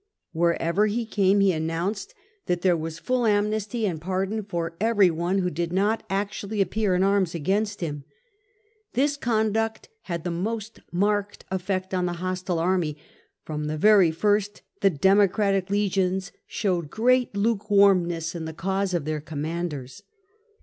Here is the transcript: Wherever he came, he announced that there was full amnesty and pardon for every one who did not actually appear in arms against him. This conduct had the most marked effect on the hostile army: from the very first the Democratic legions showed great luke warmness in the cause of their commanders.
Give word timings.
Wherever 0.31 0.87
he 0.87 1.05
came, 1.05 1.41
he 1.41 1.51
announced 1.51 2.15
that 2.47 2.63
there 2.63 2.75
was 2.75 2.97
full 2.97 3.23
amnesty 3.27 3.85
and 3.85 4.01
pardon 4.01 4.41
for 4.41 4.75
every 4.81 5.11
one 5.11 5.37
who 5.37 5.51
did 5.51 5.71
not 5.71 6.01
actually 6.09 6.59
appear 6.59 6.95
in 6.95 7.03
arms 7.03 7.35
against 7.35 7.81
him. 7.81 8.03
This 8.93 9.15
conduct 9.15 9.89
had 10.05 10.23
the 10.23 10.31
most 10.31 10.79
marked 10.91 11.45
effect 11.51 11.93
on 11.93 12.07
the 12.07 12.13
hostile 12.13 12.57
army: 12.57 12.97
from 13.43 13.65
the 13.65 13.77
very 13.77 14.09
first 14.09 14.63
the 14.79 14.89
Democratic 14.89 15.69
legions 15.69 16.31
showed 16.47 16.89
great 16.89 17.37
luke 17.37 17.69
warmness 17.69 18.33
in 18.33 18.45
the 18.45 18.53
cause 18.53 18.95
of 18.95 19.05
their 19.05 19.21
commanders. 19.21 20.01